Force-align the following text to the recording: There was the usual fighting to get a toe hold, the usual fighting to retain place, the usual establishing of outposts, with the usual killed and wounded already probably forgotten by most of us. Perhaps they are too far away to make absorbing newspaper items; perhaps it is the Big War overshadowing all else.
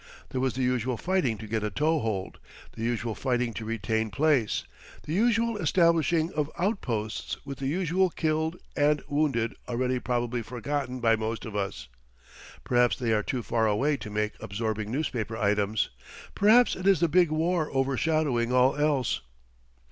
There 0.29 0.41
was 0.41 0.55
the 0.55 0.63
usual 0.63 0.97
fighting 0.97 1.37
to 1.37 1.45
get 1.45 1.63
a 1.63 1.69
toe 1.69 1.99
hold, 1.99 2.39
the 2.71 2.81
usual 2.81 3.13
fighting 3.13 3.53
to 3.53 3.65
retain 3.65 4.09
place, 4.09 4.63
the 5.03 5.13
usual 5.13 5.57
establishing 5.57 6.33
of 6.33 6.49
outposts, 6.57 7.37
with 7.45 7.59
the 7.59 7.67
usual 7.67 8.09
killed 8.09 8.57
and 8.75 9.03
wounded 9.07 9.53
already 9.69 9.99
probably 9.99 10.41
forgotten 10.41 11.01
by 11.01 11.15
most 11.15 11.45
of 11.45 11.55
us. 11.55 11.87
Perhaps 12.63 12.97
they 12.97 13.13
are 13.13 13.21
too 13.21 13.43
far 13.43 13.67
away 13.67 13.95
to 13.97 14.09
make 14.09 14.33
absorbing 14.41 14.89
newspaper 14.91 15.37
items; 15.37 15.91
perhaps 16.33 16.75
it 16.75 16.87
is 16.87 16.99
the 16.99 17.07
Big 17.07 17.29
War 17.29 17.69
overshadowing 17.71 18.51
all 18.51 18.75
else. 18.75 19.21